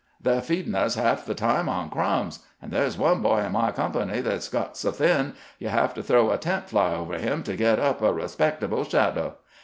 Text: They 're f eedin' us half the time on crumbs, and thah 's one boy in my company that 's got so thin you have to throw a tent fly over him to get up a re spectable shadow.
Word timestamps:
They 0.19 0.31
're 0.31 0.37
f 0.39 0.47
eedin' 0.49 0.73
us 0.73 0.95
half 0.95 1.25
the 1.25 1.35
time 1.35 1.69
on 1.69 1.91
crumbs, 1.91 2.39
and 2.59 2.71
thah 2.71 2.89
's 2.89 2.97
one 2.97 3.21
boy 3.21 3.41
in 3.41 3.51
my 3.51 3.71
company 3.71 4.19
that 4.21 4.41
's 4.41 4.49
got 4.49 4.75
so 4.75 4.91
thin 4.91 5.35
you 5.59 5.67
have 5.69 5.93
to 5.93 6.01
throw 6.01 6.31
a 6.31 6.39
tent 6.39 6.67
fly 6.69 6.95
over 6.95 7.19
him 7.19 7.43
to 7.43 7.55
get 7.55 7.77
up 7.77 8.01
a 8.01 8.11
re 8.11 8.23
spectable 8.23 8.89
shadow. 8.89 9.35